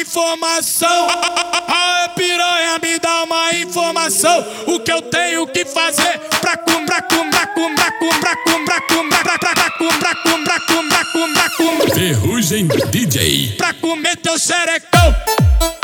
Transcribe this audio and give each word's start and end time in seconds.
informação. 0.00 1.08
A 1.68 2.08
piranha 2.14 2.78
me 2.82 2.98
dá 2.98 3.24
uma 3.24 3.52
informação. 3.54 4.46
O 4.66 4.80
que 4.80 4.92
eu 4.92 5.02
tenho 5.02 5.46
que 5.46 5.64
fazer 5.64 6.18
pra 6.40 6.56
cumbra, 6.56 7.02
cumbra, 7.02 7.46
cumbra, 7.48 7.92
cumbra, 7.92 8.36
cumbra, 8.44 8.80
cumbra, 8.82 9.18
pra 9.18 9.38
pra 9.38 9.70
cumbra, 9.72 10.14
cumbra, 10.22 10.60
cumbra, 10.66 11.04
cumbra, 11.12 11.50
cumbra. 11.56 11.94
Ferrugem 11.94 12.68
DJ. 12.90 13.56
Pra 13.56 13.72
comer 13.74 14.16
teu 14.16 14.38
xerecão. 14.38 15.77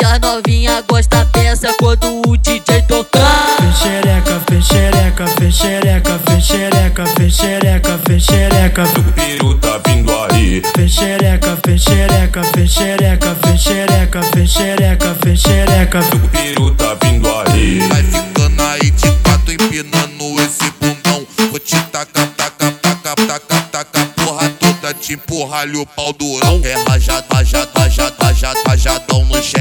É 0.00 0.04
foda 0.04 0.04
e 0.04 0.04
a 0.04 0.18
novinha 0.18 0.82
gosta 0.88 1.24
dessa 1.26 1.72
quando 1.74 2.22
o 2.26 2.36
DJ 2.36 2.82
tocar. 2.82 3.56
Fexereca, 3.60 4.40
fexereca, 4.48 5.26
fexereca, 5.26 6.18
fexereca, 6.26 7.06
fexereca, 7.06 7.98
fexereca, 8.06 8.82
O 8.84 9.12
peru 9.12 9.54
tá 9.58 9.80
vindo 9.86 10.12
aí. 10.30 10.62
fexereca, 10.76 11.58
fexereca, 11.64 12.44
fexereca, 12.44 13.34
fexereca, 13.34 14.22
fexereca, 14.22 15.16
fexereca. 15.22 16.00
O 16.00 16.28
peru 16.28 16.74
tá 16.74 16.96
vindo 17.02 17.28
aí. 17.28 17.80
Vai 17.88 18.02
ficando 18.02 18.62
aí 18.62 18.90
de 18.90 19.10
quatro 19.22 19.52
empinando 19.52 20.40
esse 20.40 20.70
bundão. 20.80 21.26
Vou 21.50 21.58
te 21.58 21.80
tacar, 21.84 22.26
tacar, 22.36 22.72
tacar, 22.72 23.14
tacar, 23.26 23.62
tacar, 23.70 24.06
porra 24.16 24.48
toda, 24.60 24.94
te 24.94 25.14
empurralho 25.14 25.82
o 25.82 25.86
pau 25.86 26.12
durão. 26.12 26.60
É 26.64 26.74
rajado, 26.88 27.26
rajado, 27.32 27.70
rajado, 27.74 28.16
rajado, 28.20 28.60
rajadão 28.66 29.24
no 29.24 29.42
xerecão. 29.42 29.57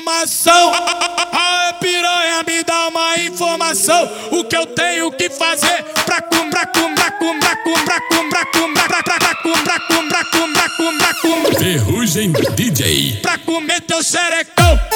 Informação. 0.00 0.72
A 1.32 1.74
piranha 1.74 2.42
me 2.46 2.64
dá 2.64 2.88
uma 2.88 3.18
informação. 3.18 4.10
O 4.30 4.44
que 4.44 4.56
eu 4.56 4.66
tenho 4.66 5.12
que 5.12 5.28
fazer 5.28 5.84
pra 6.06 6.22
cumbra, 6.22 6.66
cumbra, 6.66 7.10
cumbra, 7.12 7.56
cumbra, 7.56 8.00
cumbra, 8.08 8.46
cumbra, 8.46 8.88
pra 8.88 9.02
pra 9.02 9.18
pra 9.18 9.34
cumbra, 9.36 9.80
cumbra, 9.80 10.24
cumbra, 10.24 10.70
cumbra, 10.76 11.14
cumbra. 11.20 11.58
Ferrugem 11.58 12.32
DJ. 12.54 13.20
Pra 13.20 13.36
comer 13.38 13.82
teu 13.82 14.02
xerecão. 14.02 14.89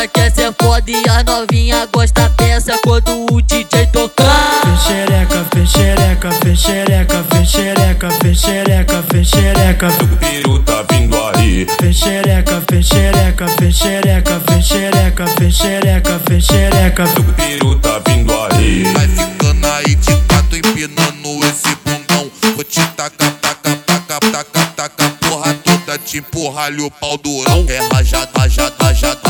Prepara 0.00 0.08
que 0.08 0.20
essa 0.20 0.42
é 0.42 0.52
foda 0.52 0.90
e 0.90 1.08
a 1.08 1.24
novinha 1.24 1.88
gosta 1.92 2.28
dessa 2.30 2.78
quando 2.78 3.26
o 3.32 3.42
DJ 3.42 3.86
tocar. 3.86 4.62
Fexereca, 4.64 5.44
fexereca, 5.52 6.32
fexereca, 6.32 7.24
fexereca, 7.24 8.10
fexereca, 8.10 9.02
fexereca. 9.10 9.88
O 9.88 10.16
peru 10.16 10.62
tá 10.62 10.84
vindo 10.90 11.16
aí. 11.34 11.66
Fexereca, 11.80 12.62
fexereca, 12.70 13.48
fexereca, 13.48 14.40
fexereca, 14.48 15.26
fexereca, 15.38 16.20
fexereca. 16.28 17.04
O 17.04 17.32
peru 17.34 17.78
tá 17.78 18.00
vindo 18.06 18.32
aí. 18.52 18.84
Vai 18.94 19.08
ficando 19.08 19.66
aí 19.66 19.94
de 19.94 20.16
quatro 20.28 20.56
empinando 20.56 21.46
esse 21.46 21.74
bundão. 21.84 22.30
Vou 22.54 22.64
te 22.64 22.80
tacar, 22.96 23.32
tacar, 23.40 23.76
tacar, 24.06 24.20
tacar, 24.20 24.72
tacar, 24.74 25.10
porra 25.28 25.54
toda, 25.54 25.98
te 25.98 26.18
empurralho 26.18 26.86
o 26.86 26.90
pau 26.90 27.16
durão. 27.18 27.66
É 27.68 27.78
rajado, 27.94 28.30
rajado, 28.38 28.74
rajado, 28.80 29.29